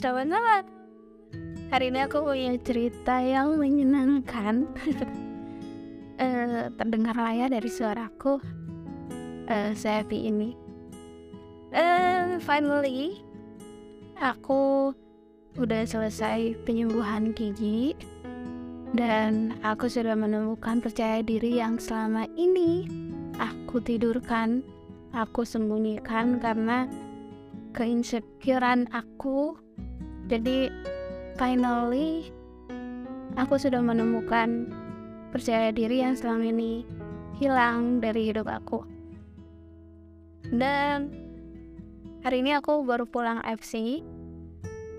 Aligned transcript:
teman-teman 0.00 0.64
Hari 1.70 1.92
ini 1.92 2.00
aku 2.02 2.24
punya 2.26 2.56
cerita 2.66 3.22
yang 3.22 3.54
menyenangkan. 3.54 4.66
Uh, 6.18 6.66
Terdengar 6.80 7.14
lah 7.14 7.30
ya 7.30 7.46
dari 7.46 7.70
suaraku. 7.70 8.42
Uh, 9.46 9.70
Saya 9.78 10.02
happy 10.02 10.26
ini. 10.26 10.58
Uh, 11.70 12.42
Finally 12.42 13.22
Aku 14.18 14.90
udah 15.54 15.86
selesai 15.86 16.58
penyembuhan 16.66 17.30
gigi. 17.36 17.94
Dan 18.90 19.54
aku 19.62 19.86
sudah 19.86 20.18
menemukan 20.18 20.82
percaya 20.82 21.22
diri 21.22 21.62
yang 21.62 21.78
selama 21.78 22.26
ini 22.34 22.90
Aku 23.38 23.78
tidurkan 23.78 24.66
Aku 25.14 25.46
sembunyikan 25.46 26.42
karena 26.42 26.90
keinsecurean 27.70 28.90
aku 28.90 29.54
jadi 30.30 30.70
finally 31.34 32.30
aku 33.34 33.58
sudah 33.58 33.82
menemukan 33.82 34.70
percaya 35.34 35.74
diri 35.74 36.06
yang 36.06 36.14
selama 36.14 36.54
ini 36.54 36.86
hilang 37.42 37.98
dari 37.98 38.30
hidup 38.30 38.46
aku. 38.46 38.86
Dan 40.54 41.10
hari 42.22 42.46
ini 42.46 42.54
aku 42.54 42.86
baru 42.86 43.10
pulang 43.10 43.42
FC 43.42 44.06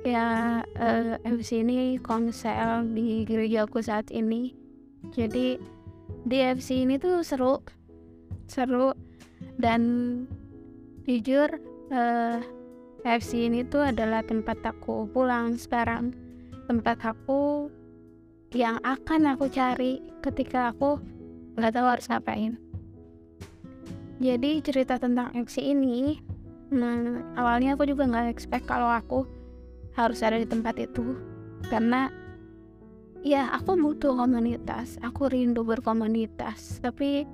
ya 0.01 0.59
uh, 0.65 1.15
eh, 1.21 1.31
FC 1.39 1.63
ini 1.63 1.95
konsel 2.03 2.91
di 2.91 3.23
gerejaku 3.23 3.79
saat 3.79 4.11
ini. 4.11 4.51
Jadi 5.15 5.55
di 6.27 6.37
FC 6.43 6.83
ini 6.83 6.99
tuh 6.99 7.23
seru 7.23 7.63
seru. 8.51 8.91
Dan 9.55 9.81
jujur 11.07 11.49
uh, 11.93 12.39
FC 13.01 13.49
ini 13.49 13.65
tuh 13.65 13.81
adalah 13.81 14.21
tempat 14.21 14.61
aku 14.61 15.09
pulang 15.09 15.57
sekarang. 15.57 16.13
Tempat 16.69 17.01
aku 17.01 17.67
yang 18.53 18.77
akan 18.85 19.33
aku 19.33 19.49
cari 19.49 20.03
ketika 20.21 20.69
aku 20.69 21.01
nggak 21.57 21.73
tahu 21.73 21.87
harus 21.89 22.05
ngapain. 22.07 22.53
Jadi 24.21 24.61
cerita 24.61 25.01
tentang 25.01 25.33
FC 25.33 25.73
ini 25.73 26.21
nah, 26.69 27.25
awalnya 27.41 27.73
aku 27.73 27.89
juga 27.89 28.05
nggak 28.05 28.29
expect 28.29 28.69
kalau 28.69 28.87
aku 28.87 29.25
harus 29.97 30.21
ada 30.21 30.37
di 30.37 30.45
tempat 30.45 30.77
itu. 30.77 31.17
Karena 31.67 32.05
ya 33.25 33.49
aku 33.49 33.75
butuh 33.81 34.13
komunitas. 34.13 35.01
Aku 35.01 35.25
rindu 35.25 35.65
berkomunitas. 35.65 36.77
Tapi 36.85 37.25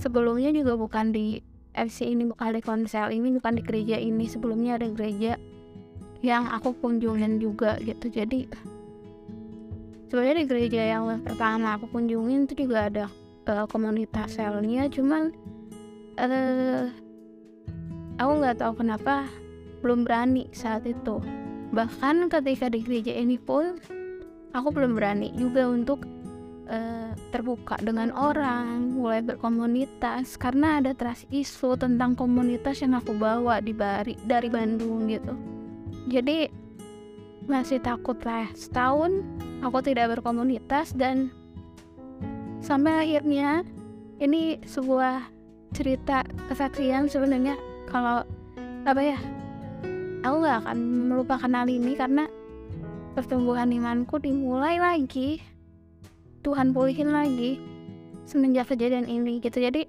sebelumnya 0.00 0.50
juga 0.56 0.76
bukan 0.80 1.12
di 1.12 1.40
FC 1.76 2.08
ini 2.08 2.24
bukan 2.24 2.56
di 2.56 2.62
konsel 2.64 3.12
ini 3.12 3.36
bukan 3.36 3.60
di 3.60 3.62
gereja 3.62 4.00
ini. 4.00 4.24
Sebelumnya 4.24 4.80
ada 4.80 4.88
gereja 4.88 5.36
yang 6.24 6.48
aku 6.48 6.72
kunjungin 6.80 7.36
juga 7.36 7.76
gitu. 7.84 8.08
Jadi 8.08 8.48
sebenarnya 10.08 10.36
di 10.42 10.46
gereja 10.48 10.82
yang 10.96 11.20
pertama 11.22 11.76
aku 11.76 11.92
kunjungin 11.92 12.48
itu 12.48 12.66
juga 12.66 12.88
ada 12.88 13.04
uh, 13.46 13.68
komunitas 13.68 14.40
selnya. 14.40 14.88
Cuman 14.88 15.36
uh, 16.16 16.88
aku 18.16 18.32
nggak 18.40 18.56
tahu 18.64 18.72
kenapa 18.80 19.28
belum 19.84 20.08
berani 20.08 20.48
saat 20.56 20.88
itu. 20.88 21.20
Bahkan 21.76 22.32
ketika 22.32 22.72
di 22.72 22.80
gereja 22.80 23.12
ini 23.12 23.36
pun 23.36 23.76
aku 24.56 24.72
belum 24.72 24.96
berani 24.96 25.36
juga 25.36 25.68
untuk 25.68 26.08
uh, 26.70 27.10
terbuka 27.30 27.78
dengan 27.82 28.12
orang, 28.14 28.94
mulai 28.94 29.22
berkomunitas. 29.22 30.38
Karena 30.38 30.78
ada 30.82 30.92
trust 30.92 31.26
isu 31.30 31.78
tentang 31.78 32.14
komunitas 32.18 32.82
yang 32.82 32.94
aku 32.98 33.14
bawa 33.16 33.62
di 33.62 33.72
Bari 33.72 34.14
dari 34.26 34.50
Bandung 34.50 35.10
gitu. 35.10 35.34
Jadi 36.06 36.50
masih 37.46 37.78
takut 37.82 38.18
lah. 38.26 38.50
Setahun 38.54 39.22
aku 39.62 39.78
tidak 39.82 40.18
berkomunitas 40.18 40.94
dan 40.94 41.30
sampai 42.62 43.06
akhirnya 43.06 43.62
ini 44.18 44.58
sebuah 44.66 45.22
cerita 45.76 46.24
kesaksian 46.48 47.06
sebenarnya 47.06 47.54
kalau 47.90 48.24
apa 48.88 49.02
ya 49.02 49.18
aku 50.24 50.36
gak 50.42 50.58
akan 50.64 50.78
melupakan 51.10 51.50
hal 51.52 51.68
ini 51.68 51.92
karena 51.94 52.24
pertumbuhan 53.12 53.70
imanku 53.70 54.18
dimulai 54.18 54.80
lagi 54.80 55.38
Tuhan 56.46 56.70
pulihin 56.70 57.10
lagi 57.10 57.58
semenjak 58.22 58.70
kejadian 58.70 59.10
ini 59.10 59.42
gitu. 59.42 59.58
Jadi 59.58 59.82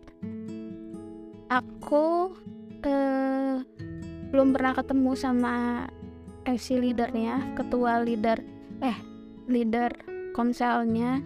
aku 1.54 2.34
eh, 2.82 3.62
belum 4.34 4.58
pernah 4.58 4.74
ketemu 4.74 5.12
sama 5.14 5.86
FC 6.50 6.82
leadernya 6.82 7.54
ketua 7.54 8.02
leader 8.02 8.42
eh 8.82 8.98
leader 9.46 9.94
komselnya. 10.34 11.22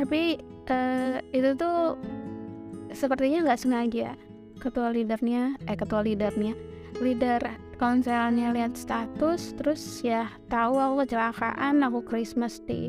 Tapi 0.00 0.40
eh, 0.64 1.20
itu 1.36 1.52
tuh 1.52 2.00
sepertinya 2.96 3.44
nggak 3.44 3.60
sengaja 3.60 4.16
ketua 4.56 4.96
leadernya 4.96 5.60
eh 5.68 5.76
ketua 5.76 6.00
leadernya 6.00 6.56
leader 7.04 7.44
konselnya 7.76 8.56
lihat 8.56 8.72
status 8.72 9.52
terus 9.60 10.00
ya 10.00 10.32
tahu 10.48 10.80
aku 10.80 11.04
kecelakaan 11.04 11.84
aku 11.84 12.00
Christmas 12.00 12.56
di 12.64 12.88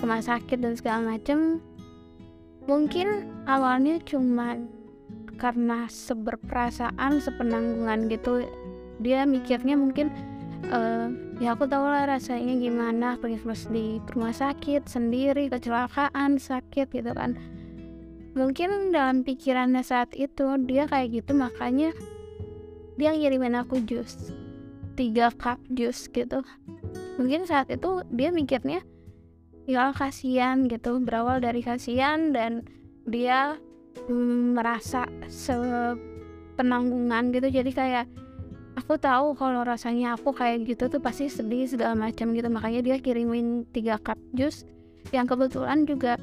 rumah 0.00 0.20
sakit 0.20 0.60
dan 0.60 0.76
segala 0.76 1.16
macem 1.16 1.60
mungkin 2.66 3.30
awalnya 3.46 4.02
cuma 4.02 4.58
karena 5.36 5.86
seberperasaan 5.86 7.20
sepenanggungan 7.20 8.08
gitu. 8.10 8.44
Dia 9.04 9.28
mikirnya 9.28 9.76
mungkin 9.76 10.08
uh, 10.72 11.12
ya 11.38 11.52
aku 11.52 11.68
tahu 11.68 11.84
lah 11.84 12.08
rasanya 12.08 12.56
gimana 12.56 13.20
pergi 13.20 13.38
di 13.68 13.86
rumah 14.16 14.32
sakit 14.32 14.88
sendiri 14.88 15.52
kecelakaan 15.52 16.40
sakit 16.40 16.88
gitu 16.90 17.12
kan. 17.12 17.36
Mungkin 18.36 18.92
dalam 18.92 19.24
pikirannya 19.24 19.80
saat 19.80 20.12
itu 20.12 20.60
dia 20.68 20.84
kayak 20.88 21.24
gitu 21.24 21.32
makanya 21.32 21.92
dia 22.96 23.12
ngirimin 23.12 23.56
aku 23.56 23.80
jus 23.84 24.32
tiga 24.96 25.28
cup 25.36 25.60
jus 25.72 26.08
gitu. 26.08 26.40
Mungkin 27.20 27.44
saat 27.44 27.68
itu 27.68 28.04
dia 28.12 28.32
mikirnya 28.32 28.80
ya 29.66 29.90
kasihan 29.90 30.70
gitu 30.70 31.02
berawal 31.02 31.42
dari 31.42 31.58
kasihan 31.58 32.30
dan 32.30 32.62
dia 33.02 33.58
mm, 34.06 34.54
merasa 34.54 35.10
sepenanggungan 35.26 37.34
gitu. 37.34 37.50
Jadi 37.50 37.70
kayak 37.74 38.06
aku 38.78 38.94
tahu 38.94 39.34
kalau 39.34 39.66
rasanya 39.66 40.14
aku 40.14 40.30
kayak 40.30 40.70
gitu 40.70 40.86
tuh 40.86 41.02
pasti 41.02 41.26
sedih 41.26 41.66
segala 41.66 41.98
macam 41.98 42.30
gitu. 42.30 42.46
Makanya 42.46 42.80
dia 42.86 42.96
kirimin 43.02 43.66
tiga 43.74 43.98
cup 43.98 44.18
jus. 44.32 44.62
Yang 45.10 45.34
kebetulan 45.34 45.86
juga 45.86 46.14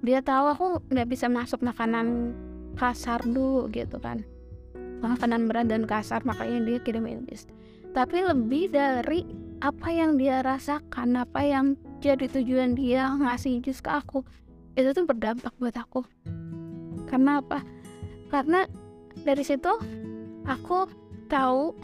dia 0.00 0.22
tahu 0.22 0.46
aku 0.54 0.66
nggak 0.88 1.08
bisa 1.10 1.28
masuk 1.28 1.60
makanan 1.66 2.32
kasar 2.78 3.18
dulu 3.26 3.66
gitu 3.74 3.98
kan. 3.98 4.22
Makanan 5.02 5.50
berat 5.50 5.66
dan 5.66 5.90
kasar 5.90 6.22
makanya 6.22 6.62
dia 6.62 6.78
kirimin 6.78 7.26
jus. 7.26 7.50
Tapi 7.90 8.22
lebih 8.22 8.70
dari 8.70 9.26
apa 9.60 9.90
yang 9.90 10.16
dia 10.16 10.40
rasakan 10.40 11.20
apa 11.20 11.42
yang 11.42 11.76
jadi 12.00 12.26
tujuan 12.32 12.72
dia 12.72 13.12
ngasih 13.12 13.60
jus 13.60 13.84
ke 13.84 13.92
aku. 13.92 14.24
Itu 14.72 14.96
tuh 14.96 15.04
berdampak 15.04 15.52
buat 15.60 15.76
aku. 15.76 16.00
Karena 17.04 17.44
apa? 17.44 17.60
Karena 18.32 18.64
dari 19.20 19.44
situ 19.44 19.68
aku 20.48 20.88
tahu 21.28 21.76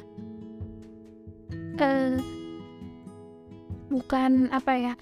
eh, 1.76 2.16
bukan 3.92 4.50
apa 4.50 4.72
ya 4.74 4.94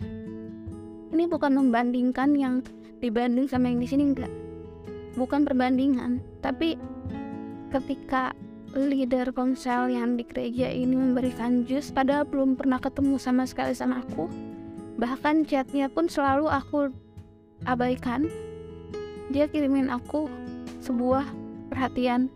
ini 1.14 1.31
bukan 1.31 1.54
membandingkan 1.54 2.34
yang 2.34 2.60
dibanding 2.98 3.46
sama 3.46 3.70
yang 3.70 3.78
di 3.78 3.88
sini 3.88 4.02
enggak. 4.10 4.32
Bukan 5.14 5.46
perbandingan 5.46 6.19
tapi 6.42 6.75
ketika 7.70 8.34
leader 8.75 9.31
konsel 9.31 9.87
yang 9.87 10.19
di 10.19 10.26
gereja 10.26 10.66
ini 10.66 10.99
memberikan 10.99 11.62
jus 11.62 11.94
padahal 11.94 12.26
belum 12.26 12.58
pernah 12.58 12.82
ketemu 12.82 13.14
sama 13.22 13.46
sekali 13.46 13.70
sama 13.70 14.02
aku 14.02 14.26
bahkan 14.99 15.43
chatnya 15.43 15.91
pun 15.91 16.06
selalu 16.06 16.46
aku 16.50 16.91
abaikan. 17.67 18.31
Dia 19.32 19.49
kirimin 19.49 19.91
aku 19.91 20.29
sebuah 20.85 21.25
perhatian. 21.73 22.29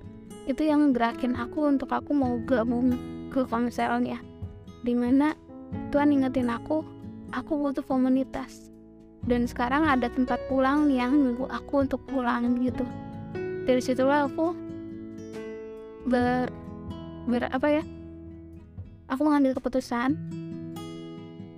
Itu 0.48 0.64
yang 0.64 0.96
gerakin 0.96 1.36
aku 1.36 1.68
untuk 1.68 1.92
aku 1.92 2.16
mau 2.16 2.40
gabung 2.48 2.96
ke 3.28 3.44
konselnya. 3.44 4.18
Di 4.80 4.96
mana 4.96 5.36
Tuhan 5.92 6.10
ingetin 6.10 6.48
aku 6.48 6.80
aku 7.32 7.52
butuh 7.60 7.84
komunitas. 7.84 8.72
Dan 9.28 9.44
sekarang 9.44 9.84
ada 9.84 10.08
tempat 10.08 10.40
pulang 10.48 10.88
yang 10.88 11.12
nunggu 11.12 11.44
aku 11.52 11.84
untuk 11.84 12.00
pulang 12.08 12.56
gitu. 12.64 12.86
Dari 13.68 13.82
situlah 13.84 14.24
aku 14.24 14.56
ber 16.08 16.48
ber 17.28 17.52
apa 17.52 17.68
ya? 17.68 17.84
Aku 19.12 19.28
mengambil 19.28 19.52
keputusan. 19.60 20.16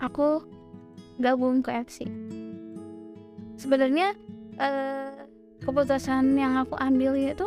Aku 0.02 0.42
gabung 1.20 1.60
ke 1.60 1.70
FC 1.84 2.08
sebenarnya 3.60 4.16
eh, 4.56 5.12
keputusan 5.60 6.34
yang 6.34 6.56
aku 6.56 6.74
ambil 6.80 7.12
itu 7.14 7.46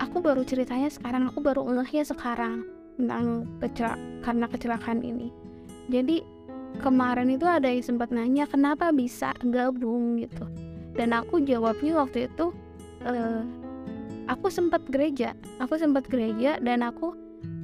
aku 0.00 0.24
baru 0.24 0.42
ceritanya 0.42 0.88
sekarang 0.88 1.28
aku 1.28 1.44
baru 1.44 1.68
ngehnya 1.68 2.08
sekarang 2.08 2.64
tentang 2.98 3.46
kecelak 3.62 4.00
karena 4.26 4.46
kecelakaan 4.50 5.00
ini. 5.06 5.30
Jadi 5.86 6.26
kemarin 6.82 7.30
itu 7.30 7.46
ada 7.46 7.70
yang 7.70 7.84
sempat 7.84 8.10
nanya 8.10 8.50
kenapa 8.50 8.90
bisa 8.90 9.30
gabung? 9.46 10.18
gitu. 10.18 10.48
Dan 10.98 11.14
aku 11.14 11.38
jawabnya 11.46 12.02
waktu 12.02 12.26
itu 12.26 12.50
uh, 13.06 13.46
aku 14.28 14.52
sempat 14.52 14.84
gereja 14.90 15.32
aku 15.58 15.80
sempat 15.80 16.06
gereja 16.06 16.60
dan 16.60 16.84
aku 16.84 17.16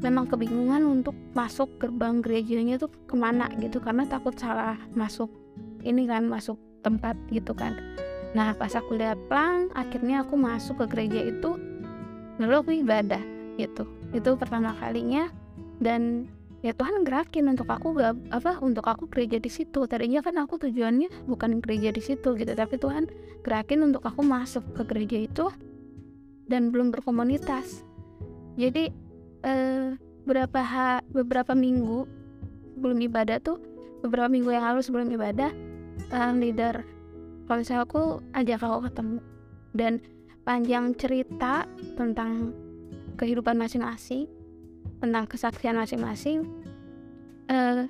memang 0.05 0.29
kebingungan 0.29 0.85
untuk 0.85 1.17
masuk 1.33 1.81
gerbang 1.81 2.21
gerejanya 2.21 2.77
tuh 2.77 2.93
ke 3.09 3.17
mana 3.17 3.49
gitu 3.59 3.81
karena 3.81 4.05
takut 4.05 4.37
salah 4.37 4.77
masuk 4.93 5.33
ini 5.81 6.05
kan 6.05 6.29
masuk 6.29 6.61
tempat 6.85 7.17
gitu 7.33 7.57
kan. 7.57 7.77
Nah 8.37 8.53
pas 8.53 8.73
aku 8.77 8.99
lihat 8.99 9.17
plang 9.31 9.73
akhirnya 9.73 10.27
aku 10.27 10.37
masuk 10.37 10.85
ke 10.85 10.87
gereja 10.93 11.21
itu 11.25 11.57
lalu 12.37 12.55
aku 12.61 12.71
ibadah 12.85 13.23
gitu. 13.57 13.89
Itu 14.13 14.37
pertama 14.37 14.77
kalinya 14.77 15.33
dan 15.81 16.29
ya 16.61 16.77
Tuhan 16.77 17.05
gerakin 17.05 17.53
untuk 17.53 17.69
aku 17.69 17.97
gak 17.97 18.17
apa 18.33 18.61
untuk 18.61 18.85
aku 18.85 19.09
gereja 19.09 19.41
di 19.41 19.49
situ. 19.49 19.89
Tadinya 19.89 20.21
kan 20.21 20.37
aku 20.37 20.61
tujuannya 20.61 21.29
bukan 21.29 21.65
gereja 21.65 21.95
di 21.95 22.03
situ 22.05 22.37
gitu 22.37 22.53
tapi 22.53 22.77
Tuhan 22.77 23.09
gerakin 23.41 23.89
untuk 23.89 24.05
aku 24.05 24.21
masuk 24.21 24.65
ke 24.77 24.83
gereja 24.85 25.19
itu 25.25 25.47
dan 26.45 26.69
belum 26.69 26.93
berkomunitas. 26.93 27.85
Jadi 28.55 29.04
eh, 29.45 29.95
beberapa 30.25 30.61
ha, 30.65 31.05
beberapa 31.13 31.53
minggu 31.53 32.09
sebelum 32.75 32.99
ibadah 33.05 33.39
tuh 33.39 33.61
beberapa 34.01 34.29
minggu 34.29 34.51
yang 34.53 34.65
lalu 34.65 34.81
sebelum 34.81 35.09
ibadah 35.13 35.53
um, 36.13 36.41
leader. 36.41 36.85
Kalau 37.45 37.61
saya 37.61 37.85
aku 37.85 38.25
ajak 38.33 38.65
aku 38.65 38.89
ketemu. 38.89 39.19
Dan 39.75 39.93
panjang 40.45 40.97
cerita 40.97 41.69
tentang 41.97 42.53
kehidupan 43.21 43.57
masing-masing 43.57 44.29
tentang 45.01 45.25
kesaksian 45.29 45.77
masing-masing 45.77 46.49
uh, 47.53 47.85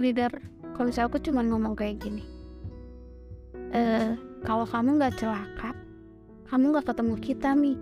leader 0.00 0.32
kalau 0.76 0.88
misalnya 0.88 1.08
aku 1.12 1.20
cuma 1.20 1.44
ngomong 1.44 1.76
kayak 1.76 2.00
gini. 2.00 2.24
Uh, 3.70 4.16
kalau 4.44 4.64
kamu 4.64 4.96
nggak 4.96 5.14
celaka 5.20 5.76
kamu 6.50 6.74
nggak 6.74 6.86
ketemu 6.90 7.14
kita 7.22 7.50
nih 7.54 7.78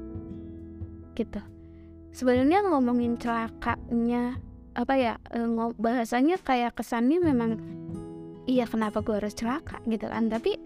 gitu 1.16 1.40
sebenarnya 2.18 2.66
ngomongin 2.66 3.14
celakanya 3.14 4.42
apa 4.74 4.94
ya 4.98 5.14
uh, 5.30 5.70
bahasanya 5.78 6.34
kayak 6.42 6.74
kesannya 6.74 7.22
memang 7.22 7.62
iya 8.50 8.66
kenapa 8.66 9.06
gue 9.06 9.22
harus 9.22 9.38
celaka? 9.38 9.78
gitu 9.86 10.10
kan. 10.10 10.26
Tapi 10.26 10.58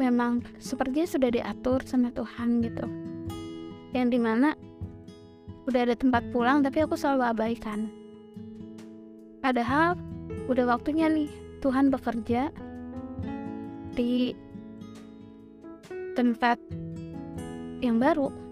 memang 0.00 0.40
sepertinya 0.56 1.04
sudah 1.04 1.28
diatur 1.28 1.84
sama 1.84 2.08
Tuhan 2.16 2.64
gitu. 2.64 2.88
Yang 3.92 4.08
di 4.16 4.20
mana 4.24 4.56
udah 5.68 5.80
ada 5.84 5.92
tempat 5.92 6.24
pulang 6.32 6.64
tapi 6.64 6.80
aku 6.80 6.96
selalu 6.96 7.28
abaikan. 7.28 7.92
Padahal 9.44 10.00
udah 10.48 10.64
waktunya 10.64 11.12
nih 11.12 11.28
Tuhan 11.60 11.92
bekerja 11.92 12.48
di 13.92 14.32
tempat 16.16 16.56
yang 17.84 18.00
baru 18.00 18.47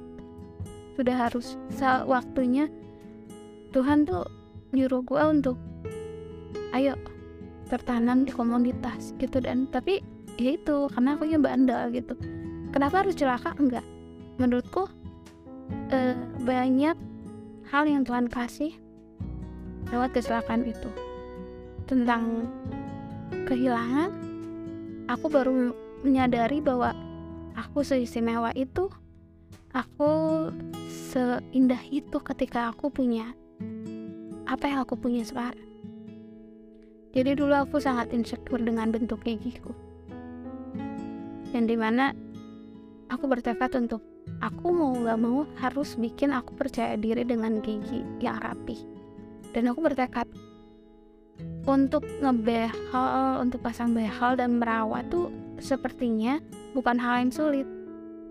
sudah 0.96 1.28
harus 1.28 1.60
waktunya 2.08 2.72
Tuhan 3.76 4.08
tuh 4.08 4.24
nyuruh 4.72 5.04
gue 5.04 5.22
untuk 5.28 5.56
ayo 6.72 6.96
tertanam 7.68 8.24
di 8.24 8.32
komunitas 8.32 9.12
gitu. 9.20 9.44
Dan 9.44 9.68
tapi 9.68 10.00
ya 10.40 10.56
itu 10.56 10.88
karena 10.92 11.14
aku 11.14 11.28
nya 11.28 11.38
bandel 11.38 11.92
gitu. 11.92 12.16
Kenapa 12.72 13.04
harus 13.04 13.16
celaka? 13.16 13.52
Enggak. 13.60 13.84
Menurutku 14.40 14.88
eh, 15.92 16.16
banyak 16.44 16.96
hal 17.68 17.84
yang 17.84 18.02
Tuhan 18.08 18.32
kasih 18.32 18.72
lewat 19.92 20.16
kecelakaan 20.16 20.64
itu. 20.64 20.88
Tentang 21.86 22.50
kehilangan 23.46 24.10
aku 25.06 25.26
baru 25.30 25.76
menyadari 26.02 26.58
bahwa 26.58 26.94
aku 27.54 27.82
seistimewa 27.82 28.50
itu 28.54 28.90
aku 29.76 30.48
seindah 30.88 31.84
itu 31.92 32.16
ketika 32.24 32.72
aku 32.72 32.88
punya 32.88 33.36
apa 34.48 34.64
yang 34.64 34.80
aku 34.88 34.96
punya 34.96 35.20
sekarang 35.20 35.60
jadi 37.12 37.36
dulu 37.36 37.52
aku 37.52 37.80
sangat 37.80 38.12
insecure 38.12 38.60
dengan 38.60 38.92
bentuk 38.92 39.24
gigiku. 39.24 39.72
Dan 41.48 41.64
di 41.64 41.72
mana 41.72 42.12
aku 43.08 43.24
bertekad 43.24 43.72
untuk 43.80 44.04
aku 44.44 44.68
mau 44.68 44.92
gak 45.00 45.18
mau 45.20 45.48
harus 45.56 45.96
bikin 45.96 46.34
aku 46.34 46.52
percaya 46.52 46.98
diri 46.98 47.24
dengan 47.24 47.62
gigi 47.64 48.04
yang 48.20 48.36
rapi 48.42 48.76
dan 49.54 49.70
aku 49.70 49.80
bertekad 49.80 50.26
untuk 51.64 52.04
ngebehal 52.20 53.40
untuk 53.40 53.62
pasang 53.64 53.96
behal 53.96 54.36
dan 54.36 54.60
merawat 54.60 55.08
tuh 55.08 55.32
sepertinya 55.56 56.38
bukan 56.76 57.00
hal 57.00 57.24
yang 57.24 57.32
sulit 57.32 57.66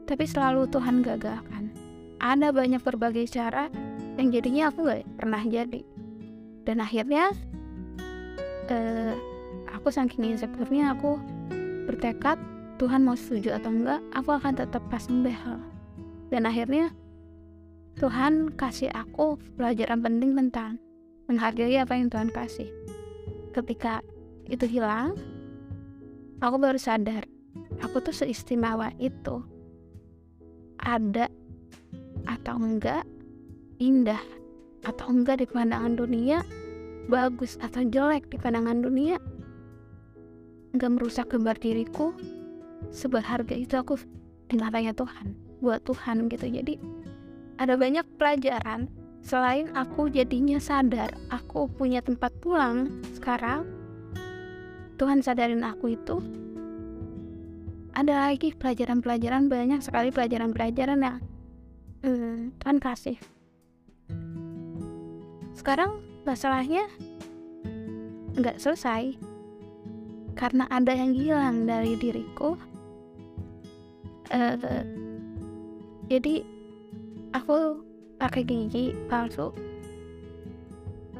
tapi 0.05 0.25
selalu 0.29 0.69
Tuhan 0.69 1.01
gagalkan 1.01 1.73
ada 2.21 2.49
banyak 2.49 2.81
berbagai 2.81 3.29
cara 3.29 3.69
yang 4.15 4.31
jadinya 4.31 4.71
aku 4.71 4.87
gak 4.87 5.03
pernah 5.19 5.43
jadi. 5.43 5.83
Dan 6.65 6.81
akhirnya 6.81 7.29
eh, 8.71 9.13
aku 9.69 9.93
saking 9.93 10.33
insecure-nya 10.33 10.97
aku 10.97 11.21
bertekad 11.85 12.41
Tuhan 12.81 13.05
mau 13.05 13.13
setuju 13.13 13.55
atau 13.55 13.69
enggak 13.69 14.01
aku 14.17 14.35
akan 14.35 14.57
tetap 14.57 14.81
pasang 14.89 15.21
behel 15.21 15.61
dan 16.33 16.49
akhirnya 16.49 16.91
Tuhan 17.95 18.57
kasih 18.59 18.91
aku 18.91 19.39
pelajaran 19.55 20.03
penting 20.03 20.35
tentang 20.35 20.81
menghargai 21.31 21.79
apa 21.79 21.95
yang 21.95 22.11
Tuhan 22.11 22.27
kasih. 22.33 22.67
Ketika 23.55 24.03
itu 24.51 24.67
hilang 24.67 25.15
aku 26.43 26.59
baru 26.59 26.75
sadar 26.75 27.23
aku 27.79 28.03
tuh 28.03 28.11
seistimewa 28.11 28.91
itu 28.99 29.41
ada 30.85 31.27
atau 32.29 32.55
enggak 32.61 33.03
indah 33.81 34.21
atau 34.85 35.11
enggak 35.11 35.41
di 35.41 35.47
pandangan 35.49 35.97
dunia 35.97 36.45
bagus 37.09 37.57
atau 37.59 37.83
jelek 37.85 38.29
di 38.29 38.37
pandangan 38.37 38.79
dunia 38.85 39.17
enggak 40.71 40.91
merusak 40.93 41.27
gambar 41.33 41.57
diriku 41.57 42.13
seberharga 42.93 43.57
itu 43.57 43.75
aku 43.75 43.97
di 44.45 44.55
matanya 44.61 44.93
Tuhan 44.93 45.33
buat 45.63 45.81
Tuhan 45.87 46.29
gitu. 46.29 46.45
Jadi 46.45 46.77
ada 47.57 47.79
banyak 47.79 48.05
pelajaran. 48.19 48.91
Selain 49.25 49.73
aku 49.73 50.05
jadinya 50.13 50.61
sadar 50.61 51.09
aku 51.33 51.65
punya 51.65 51.97
tempat 51.97 52.29
pulang 52.45 53.01
sekarang 53.17 53.65
Tuhan 55.01 55.25
sadarin 55.25 55.65
aku 55.65 55.97
itu 55.97 56.21
ada 57.95 58.27
lagi 58.29 58.51
pelajaran-pelajaran 58.53 59.47
banyak 59.47 59.79
sekali 59.79 60.11
pelajaran-pelajaran 60.11 60.99
yang 60.99 61.17
hmm, 62.03 62.59
Tuhan 62.59 62.77
kasih 62.83 63.17
sekarang 65.55 65.97
masalahnya 66.29 66.85
nggak 68.35 68.59
selesai. 68.59 69.15
Karena 70.35 70.67
ada 70.67 70.91
yang 70.91 71.15
hilang 71.15 71.63
dari 71.63 71.95
diriku. 71.95 72.59
Uh, 74.29 74.83
jadi 76.11 76.43
aku 77.31 77.81
pakai 78.19 78.43
gigi 78.43 78.91
palsu. 79.07 79.55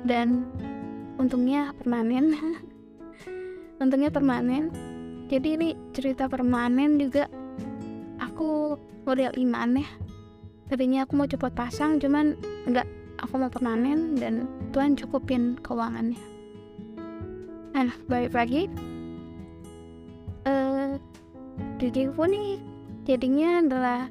Dan 0.03 0.45
untungnya 1.15 1.71
permanen. 1.79 2.35
Untungnya 3.81 4.11
permanen 4.11 4.69
jadi 5.25 5.57
ini 5.57 5.73
cerita 5.89 6.29
permanen 6.29 7.01
juga. 7.01 7.25
Aku 8.21 8.77
model 9.09 9.33
iman 9.41 9.81
ya. 9.81 9.89
Tadinya 10.69 11.05
aku 11.05 11.13
mau 11.17 11.29
cepet 11.29 11.53
pasang 11.53 11.97
cuman 12.01 12.37
enggak 12.65 12.85
aku 13.21 13.37
mau 13.37 13.49
permanen 13.49 14.17
dan 14.17 14.49
Tuhan 14.73 14.97
cukupin 14.97 15.57
keuangannya. 15.61 16.17
Nah 17.73 17.93
balik 18.09 18.33
lagi. 18.33 18.69
Eh 20.45 20.97
uh, 21.77 22.25
nih 22.25 22.61
jadinya 23.05 23.61
adalah 23.61 24.01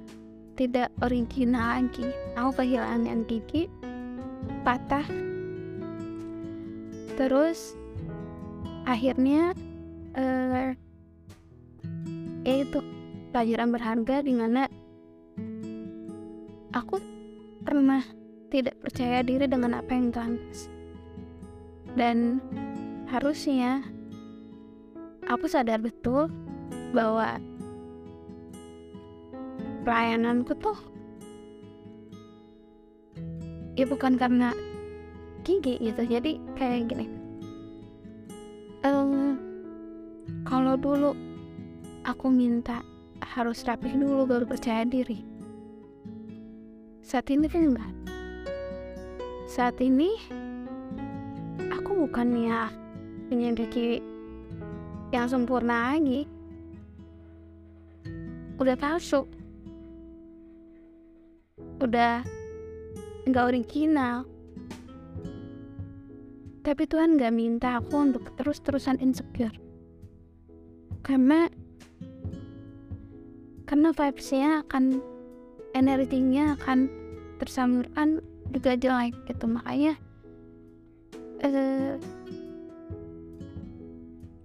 tidak 0.54 0.90
original 1.02 1.82
lagi. 1.82 2.06
Aku 2.38 2.50
kehilangan 2.58 3.26
gigi 3.26 3.66
patah. 4.62 5.06
Terus 7.14 7.78
akhirnya 8.86 9.54
uh, 10.18 10.74
ya 12.44 12.62
itu 12.62 12.78
pelajaran 13.32 13.72
berharga 13.72 14.20
di 14.22 14.32
mana 14.36 14.68
aku 16.76 17.00
pernah 17.64 18.04
tidak 18.52 18.78
percaya 18.78 19.24
diri 19.24 19.48
dengan 19.48 19.80
apa 19.80 19.90
yang 19.90 20.14
kasih 20.14 20.70
dan 21.98 22.38
harusnya 23.10 23.82
aku 25.26 25.48
sadar 25.48 25.80
betul 25.80 26.28
bahwa 26.94 27.40
pelayananku 29.82 30.54
tuh 30.60 30.78
ya 33.74 33.84
bukan 33.86 34.14
karena 34.14 34.54
gigi 35.44 35.76
gitu. 35.78 36.02
Jadi 36.02 36.40
kayak 36.56 36.88
gini. 36.90 37.06
Um, 38.84 39.38
kalau 40.48 40.74
dulu 40.76 41.12
aku 42.04 42.28
minta 42.28 42.84
harus 43.20 43.64
rapih 43.64 43.96
dulu 43.96 44.28
baru 44.28 44.44
percaya 44.44 44.84
diri. 44.84 45.24
Saat 47.04 47.32
ini 47.32 47.48
enggak 47.48 47.92
saat 49.44 49.78
ini 49.78 50.18
aku 51.70 52.08
bukannya 52.08 52.74
menyendiri 53.30 54.02
yang 55.14 55.30
sempurna 55.30 55.94
lagi. 55.94 56.26
Udah 58.58 58.74
palsu. 58.74 59.30
Udah 61.78 62.26
nggak 63.30 63.46
original. 63.46 64.26
Tapi 66.64 66.88
Tuhan 66.88 67.20
gak 67.20 67.36
minta 67.36 67.76
aku 67.76 67.94
untuk 68.00 68.24
terus-terusan 68.40 68.96
insecure. 69.04 69.52
Karena 71.04 71.44
karena 73.64 73.90
vibesnya 73.96 74.64
akan 74.68 75.00
energinya 75.74 76.54
akan 76.60 76.88
tersalurkan 77.40 78.22
juga 78.52 78.78
jelek 78.78 79.16
gitu. 79.26 79.44
Makanya 79.50 79.98
eh, 81.42 81.96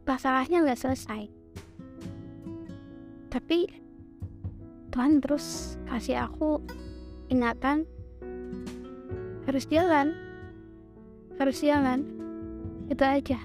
masalahnya 0.08 0.66
nggak 0.66 0.82
selesai. 0.82 1.30
Tapi 3.30 3.70
Tuhan 4.90 5.22
terus 5.22 5.78
kasih 5.86 6.26
aku 6.26 6.64
ingatan. 7.30 7.86
Harus 9.46 9.66
jalan. 9.70 10.18
Harus 11.38 11.62
jalan. 11.62 12.06
Itu 12.90 13.06
aja. 13.06 13.40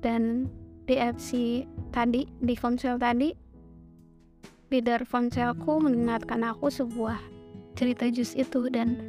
Dan 0.00 0.48
di 0.88 0.96
FC 0.96 1.62
tadi 1.92 2.24
di 2.40 2.54
ponsel 2.56 2.96
tadi 2.96 3.47
leader 4.68 5.04
ponselku 5.08 5.80
mengingatkan 5.80 6.44
aku 6.44 6.68
sebuah 6.68 7.20
cerita 7.76 8.08
jus 8.12 8.36
itu 8.36 8.68
dan 8.68 9.00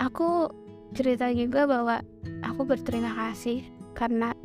aku 0.00 0.50
cerita 0.92 1.32
juga 1.32 1.64
bahwa 1.64 2.04
aku 2.44 2.68
berterima 2.68 3.12
kasih 3.16 3.64
karena 3.96 4.36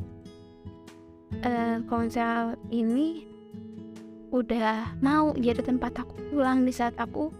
uh, 1.43 1.83
ini 2.71 3.27
udah 4.31 4.99
mau 4.99 5.31
jadi 5.35 5.63
tempat 5.63 6.03
aku 6.03 6.15
pulang 6.31 6.67
di 6.67 6.71
saat 6.75 6.95
aku 6.99 7.31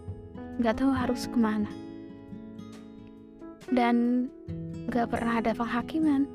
nggak 0.58 0.80
tahu 0.80 0.92
harus 0.92 1.28
ke 1.28 1.38
mana 1.38 1.70
dan 3.72 4.28
gak 4.88 5.12
pernah 5.12 5.44
ada 5.44 5.52
penghakiman. 5.52 6.28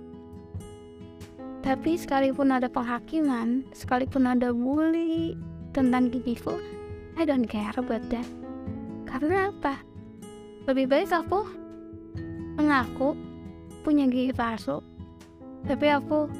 Tapi 1.62 1.94
sekalipun 1.94 2.50
ada 2.50 2.66
penghakiman, 2.66 3.62
sekalipun 3.70 4.26
ada 4.26 4.50
bully 4.50 5.38
tentang 5.72 6.12
gigiku, 6.12 6.60
I 7.16 7.24
don't 7.24 7.48
care 7.48 7.74
about 7.76 8.04
that. 8.12 8.28
Karena 9.08 9.50
apa? 9.52 9.80
Lebih 10.68 10.86
baik 10.88 11.10
aku 11.10 11.48
mengaku 12.60 13.18
punya 13.82 14.06
gigi 14.06 14.30
palsu, 14.32 14.84
tapi 15.66 15.90
aku 15.90 16.30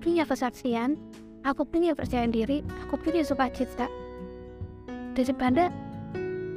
punya 0.00 0.22
kesaksian, 0.24 0.96
aku 1.42 1.66
punya 1.66 1.96
percaya 1.96 2.28
diri, 2.30 2.62
aku 2.86 3.00
punya 3.00 3.26
sukacita. 3.26 3.90
Daripada 5.18 5.74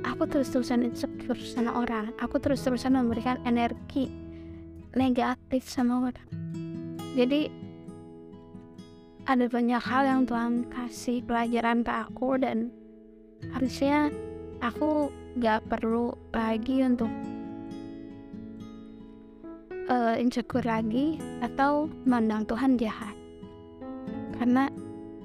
aku 0.06 0.30
terus-terusan 0.30 0.86
insecure 0.86 1.40
sama 1.42 1.74
orang, 1.82 2.14
aku 2.22 2.38
terus-terusan 2.38 2.94
memberikan 2.94 3.42
energi 3.48 4.14
negatif 4.94 5.66
sama 5.66 6.14
orang 6.14 6.44
jadi 7.14 7.54
ada 9.24 9.48
banyak 9.48 9.80
hal 9.80 10.04
yang 10.04 10.22
Tuhan 10.28 10.68
kasih 10.68 11.24
pelajaran 11.24 11.88
ke 11.88 11.92
aku 11.92 12.36
dan 12.36 12.68
harusnya 13.56 14.12
aku 14.60 15.12
gak 15.40 15.64
perlu 15.72 16.12
lagi 16.36 16.84
untuk 16.84 17.08
uh, 19.88 20.16
insecure 20.20 20.68
lagi 20.68 21.20
atau 21.40 21.88
mandang 22.04 22.44
Tuhan 22.44 22.76
jahat. 22.76 23.16
Karena 24.36 24.68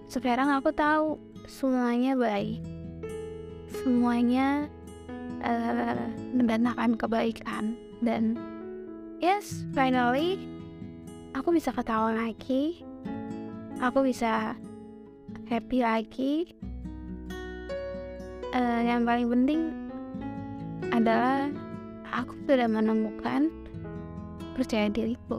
sekarang 0.07 0.55
aku 0.55 0.71
tahu 0.71 1.19
semuanya 1.51 2.15
baik. 2.15 2.63
Semuanya 3.83 4.71
uh, 5.43 6.07
mendatangkan 6.33 6.95
kebaikan 6.95 7.75
dan 7.99 8.39
yes 9.19 9.67
finally 9.75 10.39
aku 11.35 11.51
bisa 11.51 11.75
ketawa 11.75 12.15
lagi 12.15 12.88
aku 13.79 14.11
bisa 14.11 14.55
happy 15.47 15.83
lagi. 15.83 16.55
Uh, 18.49 18.81
yang 18.81 19.05
paling 19.05 19.29
penting 19.29 19.61
adalah 20.91 21.53
aku 22.09 22.35
sudah 22.49 22.67
menemukan 22.67 23.53
percaya 24.57 24.89
diriku. 24.91 25.39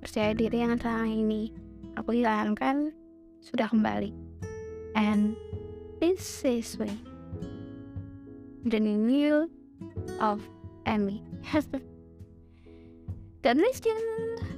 Percaya 0.00 0.34
diri 0.34 0.62
yang 0.62 0.78
selama 0.78 1.10
ini 1.10 1.52
aku 1.98 2.16
hilangkan 2.16 2.94
sudah 3.42 3.68
kembali. 3.68 4.14
And 4.94 5.34
this 5.98 6.44
is 6.44 6.78
me 6.78 6.92
the 8.64 8.78
new 8.78 9.50
of 10.20 10.40
Emmy 10.86 11.22
bless 13.42 13.80
you. 13.84 14.51